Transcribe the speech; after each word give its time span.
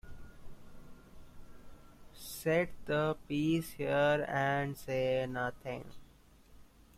Set 2.15 2.71
the 2.87 3.15
piece 3.27 3.73
here 3.73 4.25
and 4.27 4.75
say 4.75 5.27
nothing. 5.29 5.85